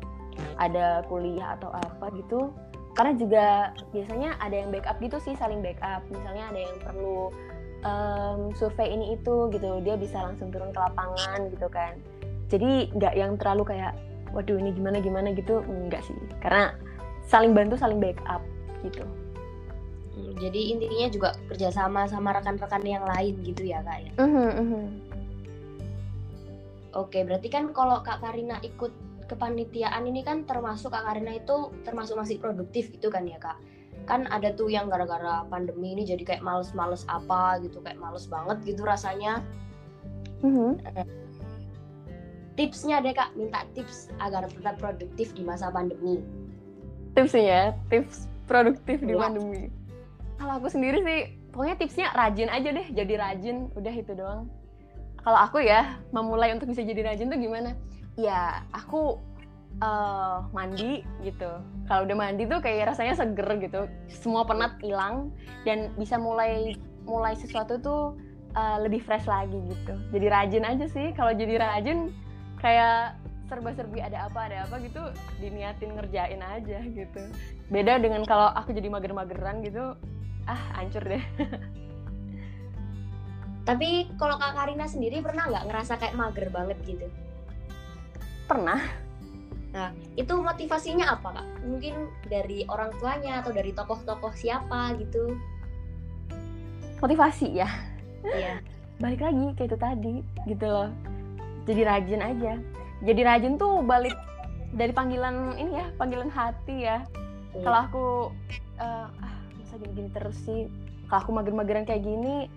ada 0.56 1.04
kuliah 1.12 1.60
atau 1.60 1.76
apa 1.76 2.08
gitu. 2.16 2.48
Karena 2.96 3.12
juga 3.16 3.46
biasanya 3.92 4.40
ada 4.40 4.56
yang 4.56 4.72
backup 4.72 4.96
gitu 5.04 5.20
sih 5.20 5.36
saling 5.36 5.60
backup. 5.60 6.04
Misalnya 6.08 6.56
ada 6.56 6.60
yang 6.60 6.76
perlu 6.84 7.20
um, 7.84 8.40
survei 8.56 8.96
ini 8.96 9.16
itu 9.16 9.52
gitu. 9.52 9.80
Dia 9.84 9.96
bisa 10.00 10.24
langsung 10.24 10.52
turun 10.56 10.72
ke 10.72 10.80
lapangan 10.80 11.52
gitu 11.52 11.68
kan. 11.68 12.00
Jadi 12.52 12.92
nggak 12.96 13.14
yang 13.16 13.36
terlalu 13.40 13.76
kayak 13.76 13.96
waduh 14.32 14.58
ini 14.58 14.72
gimana 14.76 14.98
gimana 15.00 15.32
gitu 15.36 15.64
enggak 15.66 16.04
sih 16.04 16.16
karena 16.44 16.76
saling 17.28 17.56
bantu 17.56 17.78
saling 17.80 18.00
backup 18.00 18.42
gitu 18.84 19.04
hmm, 20.18 20.34
jadi 20.40 20.62
intinya 20.76 21.08
juga 21.12 21.30
kerjasama 21.52 22.08
sama 22.10 22.36
rekan-rekan 22.36 22.84
yang 22.84 23.06
lain 23.06 23.36
gitu 23.46 23.68
ya 23.68 23.84
kak 23.84 24.00
ya 24.04 24.12
uh 24.18 24.28
-huh. 24.28 24.88
oke 26.98 27.20
berarti 27.24 27.48
kan 27.48 27.72
kalau 27.72 28.04
kak 28.04 28.20
Karina 28.20 28.60
ikut 28.64 28.92
kepanitiaan 29.32 30.04
ini 30.04 30.28
kan 30.28 30.44
termasuk 30.44 30.92
Kak 30.92 31.08
Karina 31.08 31.40
itu 31.40 31.72
termasuk 31.88 32.20
masih 32.20 32.36
produktif 32.36 32.92
gitu 32.92 33.08
kan 33.08 33.24
ya 33.24 33.40
Kak? 33.40 33.56
Kan 34.04 34.28
ada 34.28 34.52
tuh 34.52 34.68
yang 34.68 34.92
gara-gara 34.92 35.48
pandemi 35.48 35.96
ini 35.96 36.04
jadi 36.04 36.20
kayak 36.28 36.44
males-males 36.44 37.08
apa 37.08 37.64
gitu, 37.64 37.80
kayak 37.80 37.96
males 37.96 38.28
banget 38.28 38.60
gitu 38.68 38.84
rasanya. 38.84 39.40
Mm 40.44 40.52
-hmm. 40.52 40.72
Tipsnya 42.60 43.00
deh 43.00 43.16
Kak, 43.16 43.32
minta 43.40 43.64
tips 43.72 44.12
agar 44.20 44.48
tetap 44.52 44.76
produktif 44.78 45.32
di 45.32 45.44
masa 45.44 45.72
pandemi. 45.72 46.20
Tipsnya, 47.16 47.76
tips 47.88 48.28
produktif 48.48 49.00
di 49.00 49.16
ya. 49.16 49.20
pandemi. 49.24 49.72
Kalau 50.36 50.60
aku 50.60 50.68
sendiri 50.68 51.00
sih, 51.06 51.22
pokoknya 51.56 51.76
tipsnya 51.80 52.08
rajin 52.12 52.50
aja 52.52 52.70
deh, 52.76 52.88
jadi 52.92 53.14
rajin, 53.20 53.72
udah 53.78 53.94
itu 53.94 54.12
doang. 54.18 54.52
Kalau 55.22 55.40
aku 55.40 55.64
ya, 55.64 56.02
memulai 56.12 56.52
untuk 56.52 56.68
bisa 56.74 56.82
jadi 56.82 57.14
rajin 57.14 57.30
tuh 57.30 57.40
gimana? 57.40 57.78
ya 58.20 58.64
aku 58.76 59.20
uh, 59.80 60.44
mandi 60.52 61.04
gitu. 61.24 61.52
Kalau 61.88 62.04
udah 62.08 62.18
mandi 62.18 62.44
tuh 62.48 62.60
kayak 62.60 62.96
rasanya 62.96 63.16
seger 63.16 63.48
gitu. 63.62 63.82
Semua 64.12 64.44
penat 64.44 64.80
hilang 64.84 65.32
dan 65.64 65.92
bisa 65.96 66.20
mulai 66.20 66.76
mulai 67.08 67.34
sesuatu 67.36 67.80
tuh 67.80 68.02
uh, 68.56 68.78
lebih 68.84 69.00
fresh 69.04 69.28
lagi 69.28 69.58
gitu. 69.72 69.94
Jadi 70.12 70.26
rajin 70.28 70.64
aja 70.68 70.86
sih. 70.92 71.16
Kalau 71.16 71.32
jadi 71.32 71.60
rajin 71.62 72.12
kayak 72.62 73.18
serba-serbi 73.50 74.00
ada 74.00 74.32
apa 74.32 74.48
ada 74.48 74.64
apa 74.64 74.80
gitu 74.80 75.02
diniatin 75.44 75.98
ngerjain 75.98 76.40
aja 76.40 76.80
gitu. 76.86 77.22
Beda 77.68 78.00
dengan 78.00 78.24
kalau 78.24 78.54
aku 78.56 78.72
jadi 78.72 78.88
mager-mageran 78.88 79.66
gitu, 79.66 79.98
ah 80.48 80.62
hancur 80.80 81.04
deh. 81.04 81.24
Tapi 83.68 84.10
kalau 84.18 84.40
Kak 84.40 84.58
Karina 84.58 84.88
sendiri 84.88 85.22
pernah 85.22 85.46
nggak 85.52 85.66
ngerasa 85.70 86.00
kayak 86.00 86.18
mager 86.18 86.48
banget 86.50 86.80
gitu? 86.88 87.06
pernah 88.52 88.84
nah 89.72 89.96
itu 90.20 90.36
motivasinya 90.36 91.16
apa 91.16 91.40
kak 91.40 91.48
mungkin 91.64 92.12
dari 92.28 92.68
orang 92.68 92.92
tuanya 93.00 93.40
atau 93.40 93.56
dari 93.56 93.72
tokoh-tokoh 93.72 94.36
siapa 94.36 95.00
gitu 95.00 95.40
motivasi 97.00 97.64
ya 97.64 97.72
iya 98.36 98.60
balik 99.02 99.24
lagi 99.24 99.56
kayak 99.56 99.72
itu 99.72 99.78
tadi 99.80 100.16
gitu 100.52 100.68
loh 100.68 100.92
jadi 101.66 101.82
rajin 101.88 102.22
aja. 102.22 102.54
Jadi 103.02 103.22
rajin 103.26 103.54
tuh 103.58 103.82
balik 103.82 104.14
dari 104.72 104.94
panggilan 104.94 105.58
ini 105.58 105.82
ya 105.82 105.88
panggilan 105.98 106.30
hati 106.32 106.88
ya. 106.88 107.04
Iya. 107.52 107.68
kalau 107.68 107.80
aku 107.84 108.06
uh, 108.80 109.12
ah 109.12 109.36
masa 109.60 109.76
gini-gini 109.82 110.10
terus 110.16 110.38
sih. 110.48 110.72
Kalau 111.12 111.28
aku 111.28 111.32
mager-mageran 111.36 111.84
kayak 111.84 112.08
gini 112.08 112.48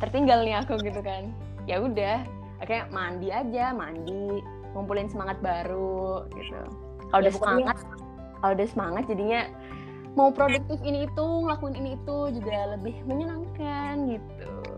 tertinggal 0.00 0.40
nih 0.40 0.56
aku 0.56 0.80
gitu 0.80 1.04
kan. 1.04 1.28
Ya 1.68 1.84
udah 1.84 2.24
kayak 2.64 2.88
mandi 2.90 3.28
aja 3.28 3.76
mandi 3.76 4.40
ngumpulin 4.72 5.12
semangat 5.12 5.38
baru 5.44 6.24
gitu. 6.32 6.60
Kalau 7.12 7.20
ya, 7.20 7.28
udah 7.28 7.34
semangat 7.36 7.76
kalau 8.38 8.52
udah 8.54 8.68
semangat 8.70 9.04
jadinya 9.10 9.40
mau 10.14 10.30
produktif 10.32 10.78
ini 10.82 11.06
itu 11.06 11.26
ngelakuin 11.44 11.76
ini 11.78 11.90
itu 11.94 12.16
juga 12.40 12.74
lebih 12.74 12.96
menyenangkan 13.06 14.18
gitu 14.18 14.77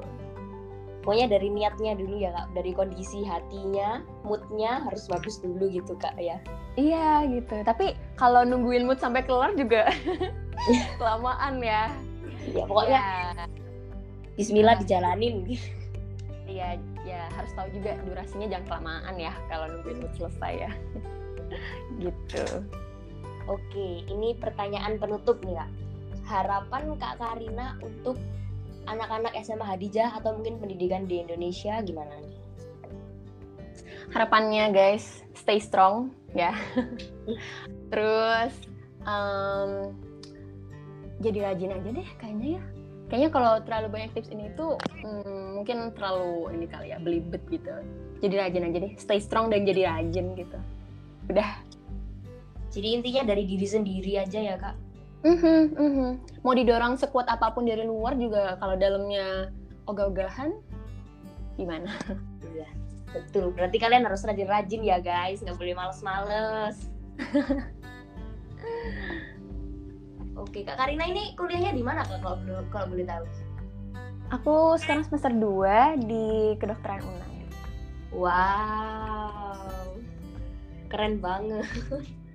pokoknya 1.01 1.27
dari 1.33 1.49
niatnya 1.49 1.93
dulu 1.97 2.21
ya 2.21 2.31
kak. 2.33 2.47
Dari 2.53 2.73
kondisi 2.77 3.25
hatinya 3.25 4.05
moodnya 4.25 4.85
harus 4.85 5.09
bagus 5.09 5.41
dulu 5.41 5.69
gitu 5.73 5.97
kak 5.97 6.15
ya. 6.21 6.37
Iya 6.77 7.27
gitu. 7.29 7.61
Tapi 7.65 7.97
kalau 8.21 8.45
nungguin 8.45 8.85
mood 8.85 9.01
sampai 9.01 9.25
kelar 9.25 9.57
juga 9.57 9.89
kelamaan 11.01 11.61
ya. 11.65 11.89
Ya 12.53 12.65
pokoknya 12.69 13.01
ya. 13.01 13.45
Bismillah 14.37 14.77
dijalanin. 14.81 15.49
Iya 16.49 16.77
ya 17.01 17.33
harus 17.33 17.51
tahu 17.57 17.73
juga 17.73 17.97
durasinya 18.05 18.47
jangan 18.53 18.67
kelamaan 18.69 19.15
ya 19.17 19.33
kalau 19.49 19.67
nungguin 19.73 20.05
mood 20.05 20.13
selesai 20.17 20.69
ya. 20.69 20.73
Gitu. 22.03 22.45
Oke 23.51 24.07
ini 24.07 24.37
pertanyaan 24.39 25.01
penutup 25.01 25.41
nih 25.43 25.59
kak. 25.59 25.71
Harapan 26.29 26.95
kak 27.01 27.19
Karina 27.19 27.75
untuk 27.83 28.15
anak-anak 28.91 29.33
SMA 29.47 29.63
Hadijah 29.63 30.11
atau 30.19 30.35
mungkin 30.35 30.59
pendidikan 30.59 31.07
di 31.07 31.23
Indonesia 31.23 31.79
gimana 31.87 32.11
nih? 32.19 32.37
Harapannya 34.11 34.75
guys 34.75 35.23
stay 35.39 35.63
strong 35.63 36.11
ya. 36.35 36.51
Terus 37.95 38.53
um, 39.07 39.95
jadi 41.23 41.53
rajin 41.53 41.75
aja 41.79 41.91
deh 41.95 42.09
kayaknya 42.19 42.59
ya. 42.59 42.63
Kayaknya 43.11 43.31
kalau 43.35 43.53
terlalu 43.67 43.89
banyak 43.91 44.11
tips 44.15 44.31
ini 44.31 44.55
tuh 44.55 44.79
hmm, 45.03 45.59
mungkin 45.59 45.91
terlalu 45.99 46.55
ini 46.55 46.67
kali 46.67 46.87
ya 46.91 46.99
belibet 46.99 47.43
gitu. 47.51 47.71
Jadi 48.23 48.35
rajin 48.35 48.67
aja 48.67 48.79
deh 48.83 48.93
stay 48.99 49.19
strong 49.23 49.51
dan 49.51 49.63
jadi 49.63 49.87
rajin 49.87 50.35
gitu. 50.35 50.59
Udah. 51.31 51.63
Jadi 52.71 52.89
intinya 52.95 53.35
dari 53.35 53.47
diri 53.47 53.67
sendiri 53.67 54.15
aja 54.19 54.39
ya 54.39 54.55
kak 54.55 54.90
mm-hmm, 55.25 55.61
mm-hmm. 55.77 56.11
mau 56.45 56.55
didorong 56.55 56.95
sekuat 56.97 57.27
apa 57.29 57.53
pun 57.53 57.67
dari 57.69 57.85
luar 57.85 58.17
juga 58.17 58.57
kalau 58.61 58.75
dalamnya 58.77 59.53
ogah-ogahan 59.89 60.55
gimana 61.59 61.93
iya 62.55 62.69
betul 63.11 63.51
berarti 63.53 63.77
kalian 63.83 64.07
harus 64.07 64.23
rajin-rajin 64.23 64.87
ya 64.87 65.03
guys 65.03 65.43
nggak 65.43 65.59
boleh 65.59 65.75
males-males 65.75 66.77
Oke, 70.41 70.65
Kak 70.65 70.81
Karina 70.81 71.05
ini 71.05 71.37
kuliahnya 71.37 71.77
di 71.77 71.85
mana 71.85 72.01
Kak 72.01 72.25
kalau 72.25 72.41
kalau 72.73 72.87
boleh 72.89 73.05
tahu? 73.05 73.25
Aku 74.33 74.79
sekarang 74.81 75.05
semester 75.05 75.29
2 75.29 76.01
di 76.09 76.57
kedokteran 76.57 77.05
UNAI. 77.05 77.45
Wow. 78.15 80.01
Keren 80.89 81.21
banget. 81.21 81.69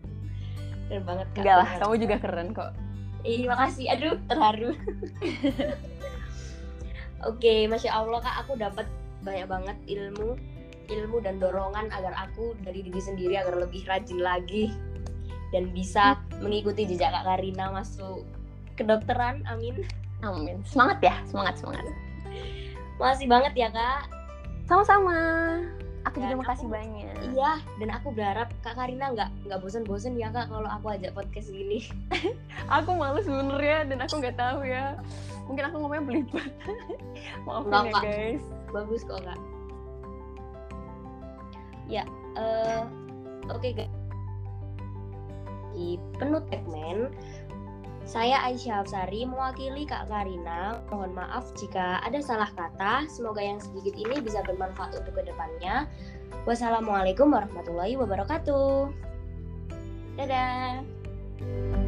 keren 0.87 1.03
banget 1.03 1.27
Kak. 1.33 1.41
Enggak 1.41 1.57
lah, 1.57 1.69
kamu 1.81 1.93
juga 2.01 2.15
keren 2.21 2.49
kok. 2.53 2.71
Ih, 3.25 3.49
makasih. 3.49 3.85
Aduh, 3.89 4.15
terharu. 4.29 4.71
Oke, 7.29 7.65
Masya 7.65 7.89
Allah 7.89 8.19
Kak, 8.21 8.35
aku 8.45 8.53
dapat 8.59 8.85
banyak 9.25 9.47
banget 9.49 9.77
ilmu 9.89 10.37
ilmu 10.85 11.17
dan 11.21 11.41
dorongan 11.41 11.89
agar 11.89 12.13
aku 12.13 12.53
dari 12.61 12.85
diri 12.85 13.01
sendiri 13.01 13.33
agar 13.41 13.57
lebih 13.57 13.81
rajin 13.89 14.21
lagi 14.21 14.69
dan 15.49 15.73
bisa 15.73 16.19
mengikuti 16.41 16.85
jejak 16.85 17.09
Kak 17.09 17.25
Karina 17.25 17.73
masuk 17.73 18.25
kedokteran. 18.77 19.41
Amin. 19.49 19.85
Amin. 20.21 20.61
Semangat 20.65 21.01
ya, 21.01 21.15
semangat 21.25 21.57
semangat. 21.57 21.85
Makasih 23.01 23.27
banget 23.27 23.53
ya 23.57 23.69
Kak. 23.73 24.09
Sama-sama. 24.65 25.17
Aku 26.05 26.21
dan 26.21 26.37
juga 26.37 26.45
makasih 26.45 26.67
aku, 26.69 26.75
banyak. 26.77 27.15
Iya, 27.33 27.51
dan 27.81 27.89
aku 27.89 28.07
berharap 28.13 28.49
Kak 28.61 28.77
Karina 28.77 29.09
nggak 29.09 29.29
nggak 29.49 29.59
bosan-bosan 29.59 30.13
ya 30.21 30.29
Kak 30.29 30.53
kalau 30.53 30.69
aku 30.69 30.93
ajak 30.93 31.17
podcast 31.17 31.49
gini. 31.49 31.81
aku 32.75 32.93
males 32.93 33.25
bener 33.25 33.57
ya, 33.57 33.79
dan 33.89 33.97
aku 34.05 34.21
nggak 34.21 34.37
tahu 34.37 34.61
ya. 34.63 35.01
Mungkin 35.49 35.63
aku 35.65 35.75
ngomongnya 35.81 36.03
belibet. 36.05 36.53
Maafin 37.45 37.89
ya 37.89 37.93
Kak. 37.93 38.03
guys. 38.05 38.43
Bagus 38.69 39.01
kok 39.01 39.21
Kak. 39.25 39.39
Ya, 41.89 42.05
uh, 42.37 42.85
oke 43.49 43.61
okay, 43.61 43.73
guys 43.73 44.05
di 45.75 45.99
penutup 46.15 46.47
segmen 46.49 47.11
saya 48.05 48.37
Aisyah 48.45 48.85
Hafsari 48.85 49.25
mewakili 49.25 49.89
Kak 49.89 50.05
Karina. 50.07 50.77
Mohon 50.93 51.17
maaf 51.17 51.49
jika 51.57 51.97
ada 52.05 52.21
salah 52.21 52.49
kata. 52.53 53.09
Semoga 53.09 53.41
yang 53.41 53.57
sedikit 53.57 53.97
ini 53.97 54.21
bisa 54.21 54.45
bermanfaat 54.45 54.93
untuk 54.93 55.17
ke 55.17 55.25
depannya. 55.25 55.89
Wassalamualaikum 56.45 57.33
warahmatullahi 57.33 57.97
wabarakatuh. 57.97 58.93
Dadah. 60.21 61.84